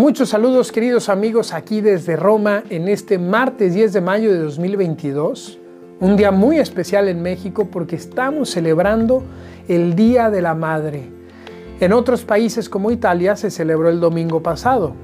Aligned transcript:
Muchos 0.00 0.30
saludos 0.30 0.72
queridos 0.72 1.10
amigos 1.10 1.52
aquí 1.52 1.82
desde 1.82 2.16
Roma 2.16 2.64
en 2.70 2.88
este 2.88 3.18
martes 3.18 3.74
10 3.74 3.92
de 3.92 4.00
mayo 4.00 4.32
de 4.32 4.38
2022, 4.38 5.58
un 6.00 6.16
día 6.16 6.30
muy 6.30 6.58
especial 6.58 7.06
en 7.08 7.20
México 7.20 7.68
porque 7.70 7.96
estamos 7.96 8.48
celebrando 8.48 9.22
el 9.68 9.94
Día 9.94 10.30
de 10.30 10.40
la 10.40 10.54
Madre. 10.54 11.10
En 11.80 11.92
otros 11.92 12.24
países 12.24 12.70
como 12.70 12.90
Italia 12.90 13.36
se 13.36 13.50
celebró 13.50 13.90
el 13.90 14.00
domingo 14.00 14.42
pasado, 14.42 14.94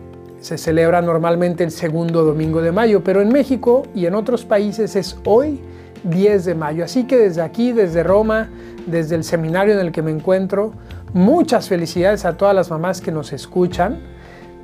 se 0.40 0.56
celebra 0.56 1.02
normalmente 1.02 1.62
el 1.62 1.72
segundo 1.72 2.24
domingo 2.24 2.62
de 2.62 2.72
mayo, 2.72 3.04
pero 3.04 3.20
en 3.20 3.28
México 3.28 3.82
y 3.94 4.06
en 4.06 4.14
otros 4.14 4.46
países 4.46 4.96
es 4.96 5.18
hoy 5.26 5.60
10 6.04 6.46
de 6.46 6.54
mayo. 6.54 6.86
Así 6.86 7.04
que 7.04 7.18
desde 7.18 7.42
aquí, 7.42 7.72
desde 7.72 8.02
Roma, 8.02 8.48
desde 8.86 9.16
el 9.16 9.24
seminario 9.24 9.74
en 9.74 9.80
el 9.80 9.92
que 9.92 10.00
me 10.00 10.10
encuentro, 10.10 10.72
muchas 11.12 11.68
felicidades 11.68 12.24
a 12.24 12.38
todas 12.38 12.54
las 12.54 12.70
mamás 12.70 13.02
que 13.02 13.12
nos 13.12 13.34
escuchan 13.34 14.15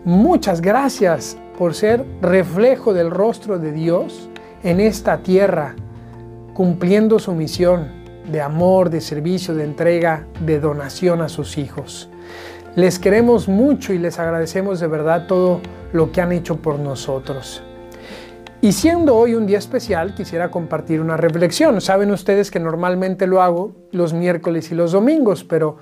Muchas 0.05 0.61
gracias 0.61 1.39
por 1.57 1.75
ser 1.75 2.05
reflejo 2.21 2.93
del 2.93 3.09
rostro 3.09 3.61
de 3.61 3.71
Dios 3.71 4.29
en 4.65 4.81
esta 4.81 5.19
tierra, 5.19 5.77
cumpliendo 6.55 7.21
su 7.21 7.33
misión 7.35 7.87
de 8.29 8.41
amor, 8.41 8.91
de 8.91 9.01
servicio, 9.01 9.55
de 9.55 9.63
entrega, 9.63 10.27
de 10.45 10.59
donación 10.59 11.23
a 11.23 11.29
sus 11.29 11.57
hijos. 11.57 12.11
Les 12.75 12.99
queremos 12.99 13.47
mucho 13.47 13.93
y 13.93 13.99
les 13.99 14.19
agradecemos 14.19 14.81
de 14.81 14.89
verdad 14.89 15.29
todo 15.29 15.61
lo 15.93 16.11
que 16.11 16.21
han 16.21 16.33
hecho 16.33 16.57
por 16.57 16.81
nosotros. 16.81 17.63
Y 18.61 18.73
siendo 18.73 19.15
hoy 19.17 19.37
un 19.37 19.47
día 19.47 19.59
especial, 19.59 20.17
quisiera 20.17 20.51
compartir 20.51 21.01
una 21.01 21.17
reflexión. 21.17 21.81
Saben 21.81 22.11
ustedes 22.11 22.51
que 22.51 22.59
normalmente 22.59 23.29
lo 23.29 23.41
hago 23.41 23.77
los 23.93 24.15
miércoles 24.15 24.73
y 24.73 24.75
los 24.75 24.91
domingos, 24.91 25.45
pero 25.45 25.77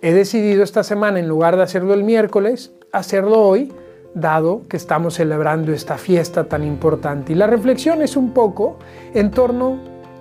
he 0.00 0.12
decidido 0.12 0.64
esta 0.64 0.82
semana, 0.82 1.20
en 1.20 1.28
lugar 1.28 1.56
de 1.56 1.62
hacerlo 1.62 1.94
el 1.94 2.02
miércoles, 2.02 2.72
hacerlo 2.92 3.40
hoy, 3.40 3.72
dado 4.14 4.68
que 4.68 4.76
estamos 4.76 5.14
celebrando 5.14 5.72
esta 5.72 5.96
fiesta 5.96 6.44
tan 6.44 6.62
importante. 6.62 7.32
Y 7.32 7.36
la 7.36 7.46
reflexión 7.46 8.02
es 8.02 8.16
un 8.16 8.32
poco 8.32 8.78
en 9.14 9.30
torno 9.30 9.78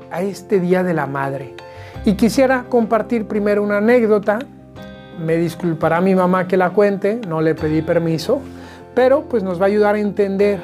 a 0.09 0.22
este 0.22 0.59
Día 0.59 0.81
de 0.81 0.94
la 0.94 1.05
Madre. 1.05 1.53
Y 2.05 2.14
quisiera 2.14 2.66
compartir 2.69 3.27
primero 3.27 3.61
una 3.61 3.77
anécdota. 3.77 4.39
Me 5.23 5.36
disculpará 5.36 5.99
mi 5.99 6.16
mamá 6.16 6.47
que 6.47 6.58
la 6.58 6.72
cuente, 6.72 7.19
no 7.27 7.42
le 7.42 7.53
pedí 7.53 7.81
permiso, 7.81 8.39
pero 8.95 9.25
pues 9.25 9.44
nos 9.44 9.59
va 9.59 9.66
a 9.66 9.67
ayudar 9.67 9.95
a 9.95 9.99
entender 9.99 10.59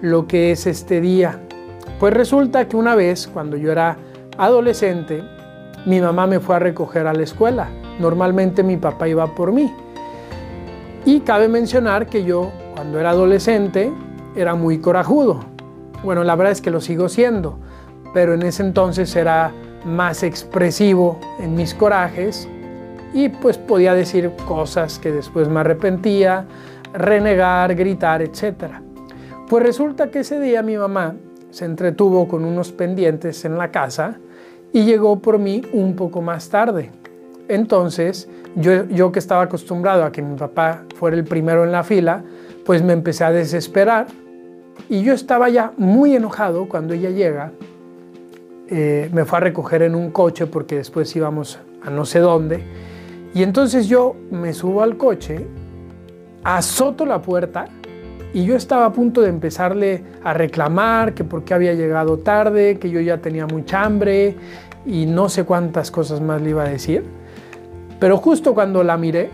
lo 0.00 0.26
que 0.26 0.50
es 0.50 0.66
este 0.66 1.00
día. 1.02 1.38
Pues 2.00 2.14
resulta 2.14 2.66
que 2.66 2.76
una 2.76 2.94
vez, 2.94 3.26
cuando 3.26 3.56
yo 3.56 3.70
era 3.70 3.96
adolescente, 4.38 5.22
mi 5.84 6.00
mamá 6.00 6.26
me 6.26 6.40
fue 6.40 6.56
a 6.56 6.58
recoger 6.58 7.06
a 7.06 7.12
la 7.12 7.22
escuela. 7.22 7.68
Normalmente 8.00 8.62
mi 8.62 8.76
papá 8.76 9.06
iba 9.06 9.34
por 9.34 9.52
mí. 9.52 9.70
Y 11.06 11.20
cabe 11.20 11.46
mencionar 11.46 12.06
que 12.06 12.24
yo, 12.24 12.50
cuando 12.74 12.98
era 12.98 13.10
adolescente, 13.10 13.92
era 14.34 14.56
muy 14.56 14.80
corajudo. 14.80 15.38
Bueno, 16.02 16.24
la 16.24 16.34
verdad 16.34 16.50
es 16.50 16.60
que 16.60 16.72
lo 16.72 16.80
sigo 16.80 17.08
siendo, 17.08 17.60
pero 18.12 18.34
en 18.34 18.42
ese 18.42 18.64
entonces 18.64 19.14
era 19.14 19.52
más 19.84 20.24
expresivo 20.24 21.20
en 21.38 21.54
mis 21.54 21.74
corajes 21.74 22.48
y 23.14 23.28
pues 23.28 23.56
podía 23.56 23.94
decir 23.94 24.32
cosas 24.48 24.98
que 24.98 25.12
después 25.12 25.48
me 25.48 25.60
arrepentía, 25.60 26.44
renegar, 26.92 27.76
gritar, 27.76 28.20
etc. 28.20 28.64
Pues 29.48 29.62
resulta 29.62 30.10
que 30.10 30.18
ese 30.18 30.40
día 30.40 30.60
mi 30.62 30.76
mamá 30.76 31.14
se 31.50 31.66
entretuvo 31.66 32.26
con 32.26 32.44
unos 32.44 32.72
pendientes 32.72 33.44
en 33.44 33.56
la 33.56 33.70
casa 33.70 34.18
y 34.72 34.84
llegó 34.84 35.20
por 35.20 35.38
mí 35.38 35.62
un 35.72 35.94
poco 35.94 36.20
más 36.20 36.48
tarde. 36.48 36.90
Entonces, 37.48 38.28
yo, 38.54 38.86
yo 38.88 39.12
que 39.12 39.18
estaba 39.18 39.42
acostumbrado 39.42 40.04
a 40.04 40.12
que 40.12 40.22
mi 40.22 40.36
papá 40.36 40.84
fuera 40.96 41.16
el 41.16 41.24
primero 41.24 41.64
en 41.64 41.72
la 41.72 41.84
fila, 41.84 42.24
pues 42.64 42.82
me 42.82 42.92
empecé 42.92 43.24
a 43.24 43.30
desesperar 43.30 44.06
y 44.88 45.02
yo 45.02 45.12
estaba 45.12 45.48
ya 45.48 45.72
muy 45.76 46.14
enojado 46.14 46.68
cuando 46.68 46.94
ella 46.94 47.10
llega. 47.10 47.52
Eh, 48.68 49.08
me 49.12 49.24
fue 49.24 49.38
a 49.38 49.40
recoger 49.40 49.82
en 49.82 49.94
un 49.94 50.10
coche 50.10 50.46
porque 50.46 50.76
después 50.76 51.14
íbamos 51.14 51.58
a 51.82 51.90
no 51.90 52.04
sé 52.04 52.18
dónde. 52.18 52.62
Y 53.34 53.42
entonces 53.42 53.86
yo 53.86 54.16
me 54.30 54.52
subo 54.52 54.82
al 54.82 54.96
coche, 54.96 55.46
azoto 56.42 57.06
la 57.06 57.22
puerta 57.22 57.66
y 58.32 58.44
yo 58.44 58.56
estaba 58.56 58.86
a 58.86 58.92
punto 58.92 59.20
de 59.20 59.28
empezarle 59.28 60.02
a 60.24 60.32
reclamar 60.32 61.14
que 61.14 61.22
por 61.24 61.44
qué 61.44 61.54
había 61.54 61.74
llegado 61.74 62.18
tarde, 62.18 62.78
que 62.78 62.90
yo 62.90 63.00
ya 63.00 63.18
tenía 63.18 63.46
mucha 63.46 63.84
hambre 63.84 64.36
y 64.84 65.06
no 65.06 65.28
sé 65.28 65.44
cuántas 65.44 65.90
cosas 65.90 66.20
más 66.20 66.42
le 66.42 66.50
iba 66.50 66.64
a 66.64 66.68
decir. 66.68 67.04
Pero 67.98 68.18
justo 68.18 68.54
cuando 68.54 68.82
la 68.82 68.96
miré, 68.96 69.30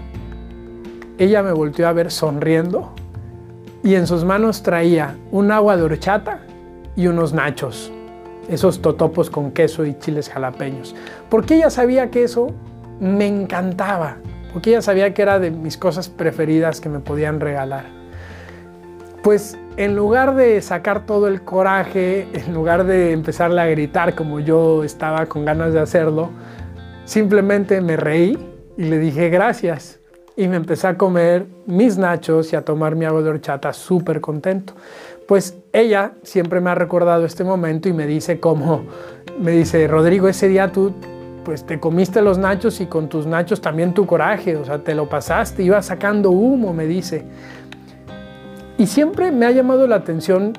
ella 1.19 1.43
me 1.43 1.53
volteó 1.53 1.89
a 1.89 1.93
ver 1.93 2.11
sonriendo 2.11 2.93
y 3.83 3.97
en 3.97 4.07
sus 4.07 4.25
manos 4.25 4.63
traía 4.63 5.17
un 5.31 5.51
agua 5.51 5.77
de 5.77 5.83
horchata 5.83 6.41
y 6.95 7.09
unos 7.09 7.33
nachos, 7.33 7.93
esos 8.49 8.81
totopos 8.81 9.31
con 9.31 9.51
queso 9.51 9.85
y 9.85 9.99
chiles 9.99 10.29
jalapeños. 10.29 10.95
Porque 11.29 11.57
ella 11.57 11.71
sabía 11.71 12.11
que 12.11 12.23
eso 12.23 12.53
me 13.01 13.27
encantaba, 13.27 14.19
porque 14.53 14.71
ella 14.71 14.83
sabía 14.83 15.13
que 15.13 15.23
era 15.23 15.41
de 15.41 15.51
mis 15.51 15.77
cosas 15.77 16.09
preferidas 16.09 16.81
que 16.81 16.89
me 16.89 17.01
podían 17.01 17.41
regalar. 17.41 17.87
Pues 19.23 19.59
en 19.77 19.97
lugar 19.97 20.35
de 20.35 20.61
sacar 20.61 21.07
todo 21.07 21.27
el 21.27 21.43
coraje, 21.43 22.29
en 22.33 22.55
lugar 22.55 22.85
de 22.85 23.13
empezarle 23.13 23.61
a 23.61 23.67
gritar 23.67 24.15
como 24.15 24.39
yo 24.39 24.85
estaba 24.85 25.27
con 25.27 25.45
ganas 25.45 25.73
de 25.73 25.81
hacerlo, 25.81 26.31
simplemente 27.05 27.81
me 27.81 27.97
reí 27.97 28.52
y 28.77 28.85
le 28.85 28.99
dije 28.99 29.29
gracias. 29.29 30.01
Y 30.35 30.49
me 30.49 30.57
empecé 30.57 30.87
a 30.87 30.97
comer 30.97 31.47
mis 31.67 31.99
nachos 31.99 32.53
y 32.53 32.57
a 32.57 32.65
tomar 32.65 32.97
mi 32.97 33.05
agua 33.05 33.23
de 33.23 33.31
horchata 33.31 33.73
súper 33.73 34.21
contento. 34.21 34.73
Pues 35.29 35.59
ella 35.73 36.13
siempre 36.23 36.61
me 36.61 36.71
ha 36.71 36.75
recordado 36.75 37.25
este 37.25 37.45
momento 37.45 37.89
y 37.89 37.93
me 37.93 38.07
dice 38.07 38.41
como, 38.41 38.85
me 39.39 39.53
dice, 39.53 39.87
Rodrigo, 39.89 40.29
ese 40.29 40.49
día 40.49 40.73
tú 40.73 40.95
pues 41.45 41.65
te 41.67 41.81
comiste 41.81 42.23
los 42.23 42.39
nachos 42.39 42.81
y 42.81 42.87
con 42.87 43.09
tus 43.09 43.27
nachos 43.27 43.61
también 43.61 43.95
tu 43.95 44.07
coraje, 44.07 44.57
o 44.57 44.65
sea, 44.65 44.79
te 44.79 44.95
lo 44.95 45.09
pasaste, 45.09 45.63
ibas 45.63 45.87
sacando 45.87 46.31
humo, 46.31 46.73
me 46.73 46.87
dice. 46.87 47.25
Y 48.79 48.87
siempre 48.87 49.31
me 49.33 49.47
ha 49.47 49.51
llamado 49.51 49.87
la 49.87 49.97
atención 49.97 50.53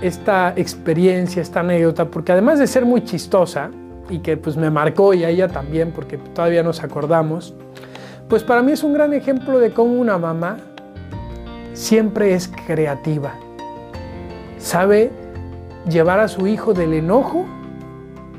esta 0.00 0.52
experiencia, 0.56 1.42
esta 1.42 1.60
anécdota, 1.60 2.06
porque 2.06 2.32
además 2.32 2.58
de 2.58 2.66
ser 2.66 2.84
muy 2.84 3.02
chistosa, 3.04 3.70
y 4.08 4.20
que 4.20 4.36
pues 4.36 4.56
me 4.56 4.70
marcó 4.70 5.14
y 5.14 5.24
a 5.24 5.28
ella 5.28 5.48
también 5.48 5.92
porque 5.92 6.18
todavía 6.18 6.62
nos 6.62 6.82
acordamos, 6.82 7.54
pues 8.28 8.44
para 8.44 8.62
mí 8.62 8.72
es 8.72 8.82
un 8.82 8.92
gran 8.92 9.12
ejemplo 9.12 9.58
de 9.58 9.72
cómo 9.72 9.94
una 9.94 10.18
mamá 10.18 10.58
siempre 11.72 12.34
es 12.34 12.50
creativa. 12.66 13.34
Sabe 14.58 15.10
llevar 15.88 16.20
a 16.20 16.28
su 16.28 16.46
hijo 16.46 16.74
del 16.74 16.94
enojo 16.94 17.46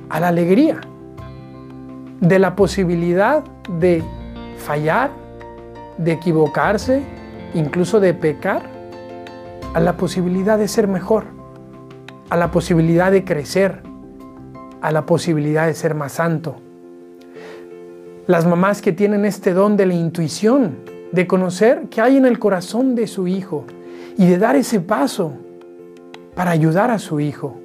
a 0.09 0.19
la 0.19 0.29
alegría, 0.29 0.81
de 2.19 2.39
la 2.39 2.55
posibilidad 2.55 3.43
de 3.79 4.03
fallar, 4.57 5.11
de 5.97 6.13
equivocarse, 6.13 7.03
incluso 7.53 7.99
de 7.99 8.13
pecar, 8.13 8.63
a 9.73 9.79
la 9.79 9.93
posibilidad 9.97 10.57
de 10.57 10.67
ser 10.67 10.87
mejor, 10.87 11.25
a 12.29 12.35
la 12.35 12.51
posibilidad 12.51 13.11
de 13.11 13.23
crecer, 13.23 13.83
a 14.81 14.91
la 14.91 15.05
posibilidad 15.05 15.67
de 15.67 15.73
ser 15.73 15.95
más 15.95 16.13
santo. 16.13 16.55
Las 18.27 18.45
mamás 18.45 18.81
que 18.81 18.91
tienen 18.91 19.25
este 19.25 19.53
don 19.53 19.75
de 19.75 19.85
la 19.85 19.93
intuición, 19.93 20.77
de 21.11 21.27
conocer 21.27 21.87
qué 21.89 22.01
hay 22.01 22.17
en 22.17 22.25
el 22.25 22.39
corazón 22.39 22.95
de 22.95 23.07
su 23.07 23.27
hijo 23.27 23.65
y 24.17 24.27
de 24.27 24.37
dar 24.37 24.55
ese 24.55 24.79
paso 24.79 25.33
para 26.35 26.51
ayudar 26.51 26.91
a 26.91 26.99
su 26.99 27.19
hijo, 27.19 27.57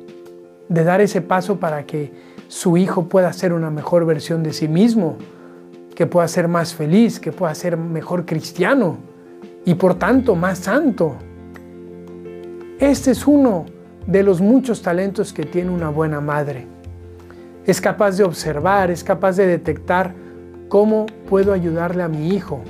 de 0.68 0.84
dar 0.84 1.00
ese 1.00 1.20
paso 1.20 1.60
para 1.60 1.84
que 1.84 2.12
su 2.48 2.76
hijo 2.76 3.08
pueda 3.08 3.32
ser 3.32 3.52
una 3.52 3.70
mejor 3.70 4.06
versión 4.06 4.42
de 4.42 4.52
sí 4.52 4.68
mismo, 4.68 5.16
que 5.94 6.06
pueda 6.06 6.26
ser 6.28 6.48
más 6.48 6.74
feliz, 6.74 7.20
que 7.20 7.30
pueda 7.30 7.54
ser 7.54 7.76
mejor 7.76 8.24
cristiano 8.24 8.96
y 9.64 9.74
por 9.74 9.96
tanto 9.96 10.34
más 10.34 10.58
santo. 10.58 11.16
Este 12.78 13.10
es 13.12 13.26
uno 13.26 13.66
de 14.06 14.22
los 14.22 14.40
muchos 14.40 14.82
talentos 14.82 15.32
que 15.32 15.44
tiene 15.44 15.70
una 15.70 15.90
buena 15.90 16.20
madre 16.20 16.73
es 17.66 17.80
capaz 17.80 18.16
de 18.16 18.24
observar, 18.24 18.90
es 18.90 19.02
capaz 19.02 19.36
de 19.36 19.46
detectar 19.46 20.14
cómo 20.68 21.06
puedo 21.28 21.52
ayudarle 21.52 22.02
a 22.02 22.08
mi 22.08 22.34
hijo. 22.34 22.60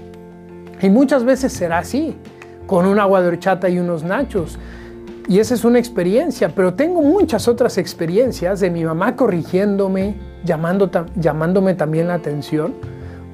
Y 0.81 0.91
muchas 0.91 1.25
veces 1.25 1.52
será 1.52 1.79
así, 1.79 2.17
con 2.67 2.87
un 2.87 2.99
agua 2.99 3.23
de 3.23 3.29
horchata 3.29 3.69
y 3.69 3.79
unos 3.79 4.05
nachos. 4.05 4.58
Y 5.26 5.38
esa 5.38 5.55
es 5.55 5.64
una 5.64 5.79
experiencia, 5.79 6.50
pero 6.55 6.75
tengo 6.75 7.00
muchas 7.00 7.49
otras 7.49 7.79
experiencias 7.79 8.61
de 8.61 8.70
mi 8.70 8.85
mamá 8.85 9.17
corrigiéndome, 9.17 10.17
llamándome 10.44 11.75
también 11.75 12.08
la 12.08 12.14
atención, 12.14 12.75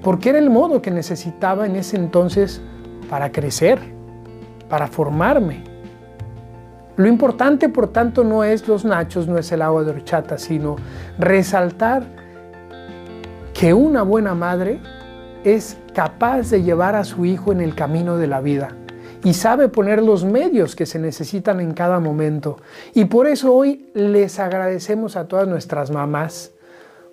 porque 0.03 0.31
era 0.31 0.39
el 0.39 0.51
modo 0.51 0.81
que 0.81 0.91
necesitaba 0.91 1.67
en 1.67 1.77
ese 1.77 1.97
entonces 1.97 2.61
para 3.09 3.33
crecer, 3.33 3.81
para 4.69 4.87
formarme. 4.87 5.70
Lo 7.01 7.09
importante, 7.09 7.71
por 7.71 7.89
tanto, 7.89 8.25
no 8.25 8.45
es 8.45 8.69
los 8.69 8.85
nachos, 8.85 9.27
no 9.27 9.39
es 9.39 9.51
el 9.53 9.63
agua 9.63 9.85
de 9.85 9.93
horchata, 9.93 10.37
sino 10.37 10.77
resaltar 11.19 12.03
que 13.55 13.73
una 13.73 14.03
buena 14.03 14.35
madre 14.35 14.83
es 15.43 15.79
capaz 15.95 16.51
de 16.51 16.63
llevar 16.63 16.97
a 16.97 17.05
su 17.05 17.25
hijo 17.25 17.53
en 17.53 17.63
el 17.63 17.75
camino 17.75 18.19
de 18.19 18.27
la 18.27 18.43
vida 18.43 18.77
y 19.25 19.33
sabe 19.33 19.69
poner 19.69 20.03
los 20.03 20.27
medios 20.27 20.77
que 20.77 20.85
se 20.85 20.99
necesitan 20.99 21.61
en 21.61 21.73
cada 21.73 22.01
momento. 22.01 22.59
Y 22.93 23.07
por 23.07 23.27
eso 23.27 23.55
hoy 23.55 23.89
les 23.95 24.39
agradecemos 24.39 25.17
a 25.17 25.27
todas 25.27 25.49
nuestras 25.49 25.91
mamás, 25.91 26.53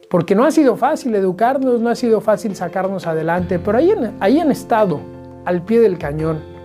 porque 0.10 0.36
no 0.36 0.44
ha 0.44 0.52
sido 0.52 0.76
fácil 0.76 1.16
educarnos, 1.16 1.80
no 1.80 1.88
ha 1.88 1.96
sido 1.96 2.20
fácil 2.20 2.58
sacarnos 2.58 3.08
adelante, 3.08 3.58
pero 3.58 3.78
ahí, 3.78 3.94
ahí 4.20 4.38
han 4.42 4.52
estado, 4.52 5.00
al 5.46 5.64
pie 5.64 5.80
del 5.80 5.98
cañón. 5.98 6.57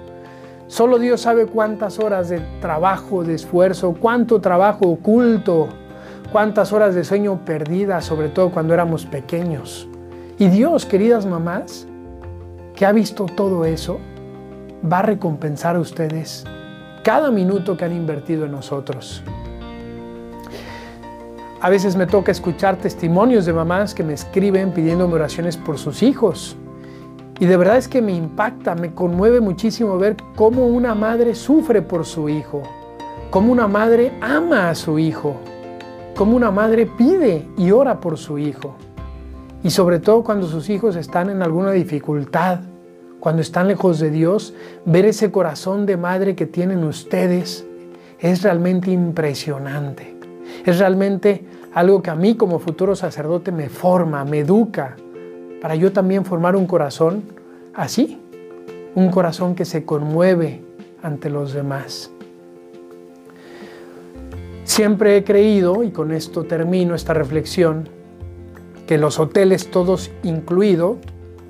Solo 0.67 0.99
Dios 0.99 1.21
sabe 1.21 1.47
cuántas 1.47 1.99
horas 1.99 2.29
de 2.29 2.41
trabajo, 2.61 3.25
de 3.25 3.35
esfuerzo, 3.35 3.95
cuánto 3.99 4.41
trabajo 4.41 4.89
oculto, 4.89 5.69
cuántas 6.33 6.73
horas 6.73 6.95
de 6.95 7.05
sueño 7.05 7.45
perdidas, 7.45 8.05
sobre 8.05 8.29
todo 8.29 8.51
cuando 8.51 8.73
éramos 8.73 9.05
pequeños. 9.05 9.87
Y 10.39 10.49
Dios, 10.49 10.87
queridas 10.87 11.27
mamás, 11.27 11.87
que 12.75 12.87
ha 12.87 12.93
visto 12.93 13.27
todo 13.27 13.65
eso, 13.65 14.01
va 14.91 15.01
a 15.01 15.03
recompensar 15.03 15.77
a 15.77 15.81
ustedes 15.81 16.45
cada 17.03 17.31
minuto 17.31 17.77
que 17.77 17.85
han 17.85 17.93
invertido 17.93 18.47
en 18.47 18.53
nosotros. 18.53 19.23
A 21.61 21.71
veces 21.71 21.95
me 21.95 22.07
toca 22.07 22.33
escuchar 22.33 22.77
testimonios 22.77 23.47
de 23.47 23.53
mamás 23.53 23.95
que 23.95 24.03
me 24.03 24.15
escriben 24.15 24.73
pidiéndome 24.73 25.15
oraciones 25.15 25.57
por 25.57 25.79
sus 25.79 26.03
hijos. 26.03 26.57
Y 27.43 27.47
de 27.47 27.57
verdad 27.57 27.77
es 27.77 27.89
que 27.89 28.01
me 28.01 28.15
impacta, 28.15 28.77
me 28.77 28.95
conmueve 28.95 29.41
muchísimo 29.41 29.99
ver 29.99 30.15
cómo 30.37 30.69
una 30.69 30.95
madre 30.95 31.35
sufre 31.35 31.83
por 31.83 32.05
su 32.05 32.29
hijo, 32.29 32.63
cómo 33.31 33.51
una 33.51 33.67
madre 33.67 34.13
ama 34.21 34.71
a 34.71 34.77
su 34.77 34.97
hijo, 35.01 35.35
cómo 36.15 36.37
una 36.37 36.53
madre 36.53 36.87
pide 36.87 37.49
y 37.57 37.73
ora 37.73 37.99
por 37.99 38.17
su 38.17 38.39
hijo. 38.39 38.77
Y 39.65 39.71
sobre 39.71 39.99
todo 39.99 40.23
cuando 40.23 40.47
sus 40.47 40.71
hijos 40.71 40.95
están 40.95 41.31
en 41.31 41.43
alguna 41.43 41.73
dificultad, 41.73 42.61
cuando 43.19 43.43
están 43.43 43.67
lejos 43.67 43.99
de 43.99 44.13
Dios, 44.13 44.55
ver 44.85 45.05
ese 45.05 45.33
corazón 45.33 45.85
de 45.85 45.97
madre 45.97 46.37
que 46.37 46.47
tienen 46.47 46.85
ustedes 46.85 47.67
es 48.21 48.45
realmente 48.45 48.93
impresionante. 48.93 50.15
Es 50.65 50.79
realmente 50.79 51.45
algo 51.75 52.03
que 52.03 52.11
a 52.11 52.15
mí 52.15 52.37
como 52.37 52.61
futuro 52.61 52.95
sacerdote 52.95 53.51
me 53.51 53.69
forma, 53.69 54.25
me 54.25 54.39
educa, 54.39 54.95
para 55.63 55.75
yo 55.77 55.93
también 55.93 56.27
formar 56.27 56.57
un 56.57 56.67
corazón 56.67 57.23
así, 57.73 58.21
un 58.95 59.11
corazón 59.11 59.55
que 59.55 59.65
se 59.65 59.87
conmueve 59.87 60.63
ante 61.03 61.31
los 61.31 61.55
demás. 61.55 62.11
Siempre 64.65 65.17
he 65.17 65.25
creído, 65.25 65.83
y 65.83 65.91
con 65.91 66.13
esto 66.13 66.45
termino 66.45 66.95
esta 66.95 67.15
reflexión, 67.15 67.89
que 68.87 68.99
los 68.99 69.19
hoteles 69.19 69.71
todos 69.71 70.11
incluidos 70.23 70.99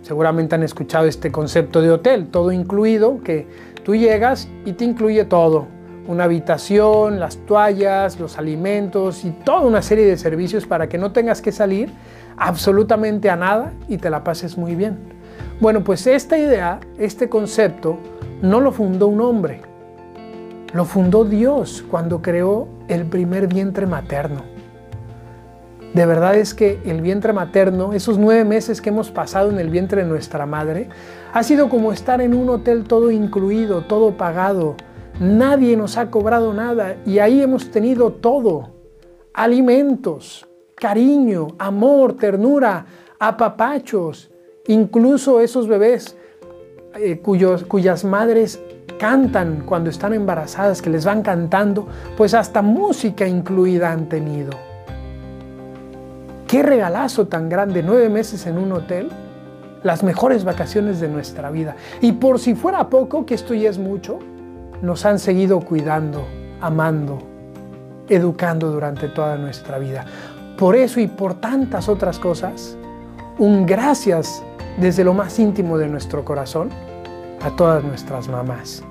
Seguramente 0.03 0.57
han 0.57 0.65
escuchado 0.65 1.07
este 1.07 1.31
concepto 1.31 1.81
de 1.81 1.93
hotel, 1.93 2.27
todo 2.27 2.51
incluido, 2.51 3.21
que 3.23 3.47
tú 3.85 3.95
llegas 3.95 4.49
y 4.67 4.73
te 4.73 4.85
incluye 4.85 5.25
todo. 5.25 5.69
Una 6.07 6.25
habitación, 6.25 7.21
las 7.21 7.37
toallas, 7.39 8.19
los 8.19 8.39
alimentos 8.39 9.25
y 9.25 9.31
toda 9.31 9.61
una 9.61 9.83
serie 9.83 10.05
de 10.05 10.17
servicios 10.17 10.67
para 10.67 10.89
que 10.89 10.99
no 10.99 11.13
tengas 11.13 11.41
que 11.41 11.53
salir 11.53 11.93
absolutamente 12.37 13.31
a 13.31 13.37
nada 13.37 13.73
y 13.89 13.99
te 13.99 14.11
la 14.11 14.25
pases 14.25 14.59
muy 14.59 14.75
bien. 14.75 14.99
Bueno, 15.61 15.85
pues 15.85 16.07
esta 16.07 16.37
idea, 16.37 16.81
este 16.99 17.29
concepto, 17.29 17.99
no 18.43 18.61
lo 18.61 18.73
fundó 18.73 19.07
un 19.07 19.21
hombre, 19.21 19.61
lo 20.73 20.85
fundó 20.85 21.25
Dios 21.25 21.85
cuando 21.89 22.21
creó 22.21 22.67
el 22.89 23.05
primer 23.05 23.47
vientre 23.47 23.87
materno. 23.87 24.43
De 25.95 26.07
verdad 26.07 26.37
es 26.37 26.55
que 26.55 26.81
el 26.87 27.03
vientre 27.03 27.35
materno, 27.35 27.93
esos 27.93 28.17
nueve 28.17 28.45
meses 28.45 28.81
que 28.81 28.89
hemos 28.89 29.11
pasado 29.11 29.51
en 29.51 29.59
el 29.59 29.69
vientre 29.69 30.03
de 30.03 30.09
nuestra 30.09 30.47
madre, 30.47 30.89
ha 31.35 31.43
sido 31.43 31.69
como 31.69 31.93
estar 31.93 32.23
en 32.23 32.35
un 32.35 32.49
hotel 32.49 32.85
todo 32.85 33.11
incluido, 33.11 33.83
todo 33.83 34.17
pagado. 34.17 34.75
Nadie 35.21 35.77
nos 35.77 35.97
ha 35.97 36.11
cobrado 36.11 36.53
nada 36.55 36.97
y 37.05 37.19
ahí 37.19 37.43
hemos 37.43 37.71
tenido 37.71 38.13
todo. 38.13 38.71
Alimentos, 39.35 40.49
cariño, 40.75 41.49
amor, 41.59 42.17
ternura, 42.17 42.87
apapachos, 43.19 44.31
incluso 44.67 45.41
esos 45.41 45.69
bebés 45.69 46.17
eh, 46.95 47.21
cuyas 47.21 48.05
madres 48.05 48.61
cantan 48.99 49.63
cuando 49.67 49.91
están 49.91 50.13
embarazadas, 50.13 50.83
que 50.83 50.91
les 50.91 51.05
van 51.05 51.23
cantando, 51.23 51.87
pues 52.17 52.35
hasta 52.35 52.63
música 52.63 53.27
incluida 53.27 53.91
han 53.91 54.09
tenido. 54.09 54.51
Qué 56.47 56.63
regalazo 56.63 57.27
tan 57.29 57.49
grande, 57.49 57.83
nueve 57.83 58.09
meses 58.09 58.47
en 58.47 58.59
un 58.59 58.73
hotel, 58.73 59.09
las 59.83 60.03
mejores 60.03 60.45
vacaciones 60.45 61.01
de 61.01 61.09
nuestra 61.09 61.51
vida. 61.51 61.77
Y 62.01 62.13
por 62.13 62.39
si 62.39 62.55
fuera 62.55 62.91
poco, 62.91 63.25
que 63.25 63.35
esto 63.35 63.55
ya 63.55 63.71
es 63.71 63.79
mucho, 63.79 64.19
nos 64.83 65.07
han 65.07 65.19
seguido 65.19 65.61
cuidando, 65.61 66.27
amando, 66.61 67.19
educando 68.09 68.71
durante 68.71 69.09
toda 69.09 69.37
nuestra 69.39 69.79
vida. 69.79 70.05
Por 70.59 70.77
eso 70.77 71.01
y 71.01 71.07
por 71.07 71.35
tantas 71.35 71.89
otras 71.89 72.19
cosas, 72.19 72.77
un 73.39 73.65
gracias 73.65 74.43
desde 74.79 75.05
lo 75.05 75.15
más 75.15 75.39
íntimo 75.39 75.79
de 75.79 75.89
nuestro 75.89 76.25
corazón 76.25 76.69
a 77.41 77.51
todas 77.51 77.83
nuestras 77.85 78.29
mamás. 78.29 78.83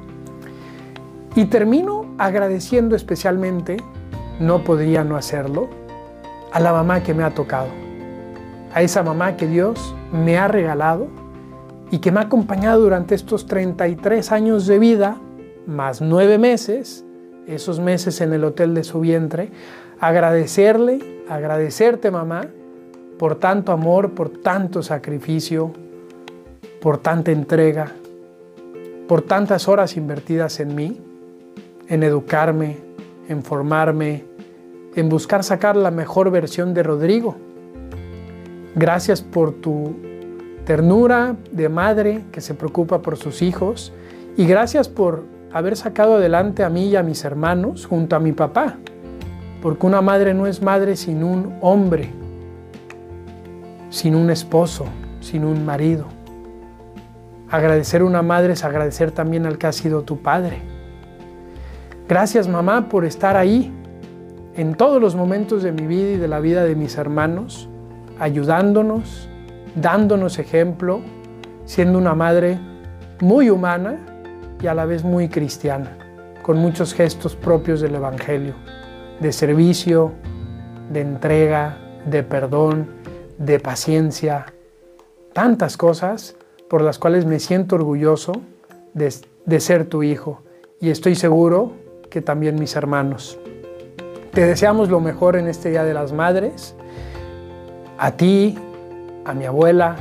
Y 1.36 1.46
termino 1.46 2.06
agradeciendo 2.18 2.96
especialmente, 2.96 3.78
no 4.40 4.64
podría 4.64 5.04
no 5.04 5.18
hacerlo, 5.18 5.70
a 6.52 6.60
la 6.60 6.74
mamá 6.74 7.04
que 7.04 7.14
me 7.14 7.24
ha 7.24 7.34
tocado, 7.34 7.70
a 8.74 8.82
esa 8.82 9.04
mamá 9.04 9.38
que 9.38 9.48
Dios 9.48 9.96
me 10.12 10.38
ha 10.38 10.48
regalado 10.48 11.08
y 11.90 12.00
que 12.00 12.12
me 12.12 12.20
ha 12.20 12.24
acompañado 12.24 12.82
durante 12.82 13.16
estos 13.16 13.46
33 13.46 14.32
años 14.32 14.68
de 14.68 14.80
vida, 14.80 15.18
más 15.66 16.02
nueve 16.02 16.38
meses, 16.38 17.06
esos 17.48 17.80
meses 17.80 18.22
en 18.22 18.34
el 18.34 18.44
hotel 18.44 18.74
de 18.74 18.84
su 18.84 19.00
vientre, 19.00 19.52
agradecerle, 20.00 21.24
agradecerte 21.30 22.12
mamá, 22.12 22.48
por 23.18 23.36
tanto 23.36 23.72
amor, 23.72 24.12
por 24.12 24.30
tanto 24.30 24.82
sacrificio, 24.82 25.72
por 26.82 26.98
tanta 26.98 27.32
entrega, 27.32 27.92
por 29.08 29.22
tantas 29.22 29.68
horas 29.68 29.98
invertidas 29.98 30.60
en 30.60 30.76
mí, 30.76 31.00
en 31.88 32.04
educarme, 32.04 32.78
en 33.28 33.44
formarme, 33.44 34.26
en 34.96 35.10
buscar 35.10 35.44
sacar 35.44 35.76
la 35.76 35.92
mejor 35.92 36.32
versión 36.32 36.74
de 36.74 36.84
Rodrigo. 36.84 37.36
Gracias 38.76 39.22
por 39.22 39.54
tu 39.54 39.96
ternura 40.66 41.36
de 41.52 41.70
madre 41.70 42.24
que 42.32 42.42
se 42.42 42.54
preocupa 42.54 43.02
por 43.02 43.18
sus 43.18 43.42
hijos 43.42 43.94
y 44.38 44.46
gracias 44.46 44.90
por 44.90 45.24
haber 45.54 45.76
sacado 45.76 46.16
adelante 46.16 46.64
a 46.64 46.70
mí 46.70 46.86
y 46.86 46.96
a 46.96 47.04
mis 47.04 47.24
hermanos 47.26 47.86
junto 47.86 48.16
a 48.16 48.20
mi 48.20 48.32
papá, 48.32 48.78
porque 49.62 49.86
una 49.86 50.02
madre 50.02 50.34
no 50.34 50.48
es 50.48 50.62
madre 50.62 50.96
sin 50.96 51.24
un 51.24 51.58
hombre, 51.62 52.10
sin 53.90 54.16
un 54.16 54.30
esposo, 54.30 54.86
sin 55.20 55.44
un 55.44 55.66
marido. 55.66 56.06
Agradecer 57.50 58.02
a 58.02 58.06
una 58.06 58.22
madre 58.22 58.54
es 58.54 58.64
agradecer 58.64 59.12
también 59.12 59.46
al 59.46 59.58
que 59.58 59.68
ha 59.68 59.74
sido 59.74 60.04
tu 60.04 60.22
padre. 60.22 60.62
Gracias 62.08 62.48
mamá 62.48 62.88
por 62.90 63.06
estar 63.06 63.36
ahí 63.36 63.72
en 64.56 64.76
todos 64.76 65.02
los 65.02 65.16
momentos 65.16 65.64
de 65.64 65.72
mi 65.72 65.86
vida 65.86 66.12
y 66.12 66.18
de 66.18 66.28
la 66.28 66.40
vida 66.40 66.64
de 66.64 66.76
mis 66.76 66.98
hermanos, 66.98 67.70
ayudándonos, 68.20 69.30
dándonos 69.76 70.40
ejemplo, 70.40 71.02
siendo 71.66 71.98
una 71.98 72.16
madre 72.16 72.60
muy 73.20 73.50
humana 73.50 74.11
y 74.62 74.68
a 74.68 74.74
la 74.74 74.86
vez 74.86 75.04
muy 75.04 75.30
cristiana, 75.30 75.98
con 76.44 76.58
muchos 76.58 76.94
gestos 76.94 77.36
propios 77.36 77.82
del 77.82 77.96
Evangelio, 77.96 78.54
de 79.20 79.32
servicio, 79.32 80.14
de 80.92 81.02
entrega, 81.02 81.78
de 82.06 82.24
perdón, 82.24 82.88
de 83.38 83.60
paciencia, 83.60 84.46
tantas 85.34 85.78
cosas 85.78 86.36
por 86.70 86.82
las 86.82 87.00
cuales 87.00 87.26
me 87.26 87.40
siento 87.40 87.76
orgulloso 87.76 88.34
de, 88.94 89.14
de 89.46 89.60
ser 89.60 89.86
tu 89.86 90.04
hijo 90.04 90.42
y 90.80 90.90
estoy 90.90 91.16
seguro 91.16 91.74
que 92.10 92.22
también 92.22 92.56
mis 92.56 92.76
hermanos. 92.76 93.40
Te 94.32 94.46
deseamos 94.46 94.90
lo 94.90 95.00
mejor 95.00 95.36
en 95.36 95.48
este 95.48 95.70
Día 95.70 95.84
de 95.84 95.94
las 95.94 96.14
Madres. 96.14 96.76
A 97.98 98.12
ti, 98.12 98.58
a 99.26 99.34
mi 99.34 99.46
abuela, 99.46 99.96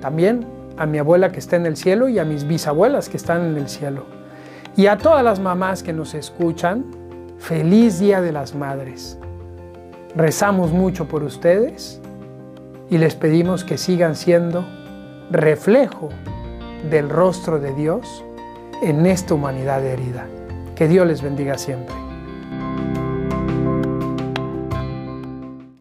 también 0.00 0.46
a 0.80 0.86
mi 0.86 0.96
abuela 0.96 1.30
que 1.30 1.38
está 1.38 1.56
en 1.56 1.66
el 1.66 1.76
cielo 1.76 2.08
y 2.08 2.18
a 2.18 2.24
mis 2.24 2.48
bisabuelas 2.48 3.10
que 3.10 3.18
están 3.18 3.44
en 3.44 3.58
el 3.58 3.68
cielo. 3.68 4.06
Y 4.78 4.86
a 4.86 4.96
todas 4.96 5.22
las 5.22 5.38
mamás 5.38 5.82
que 5.82 5.92
nos 5.92 6.14
escuchan, 6.14 6.86
feliz 7.38 7.98
Día 7.98 8.22
de 8.22 8.32
las 8.32 8.54
Madres. 8.54 9.18
Rezamos 10.16 10.72
mucho 10.72 11.06
por 11.06 11.22
ustedes 11.22 12.00
y 12.88 12.96
les 12.96 13.14
pedimos 13.14 13.62
que 13.62 13.76
sigan 13.76 14.16
siendo 14.16 14.64
reflejo 15.30 16.08
del 16.88 17.10
rostro 17.10 17.60
de 17.60 17.74
Dios 17.74 18.24
en 18.82 19.04
esta 19.04 19.34
humanidad 19.34 19.84
herida. 19.84 20.28
Que 20.76 20.88
Dios 20.88 21.06
les 21.06 21.20
bendiga 21.20 21.58
siempre. 21.58 22.09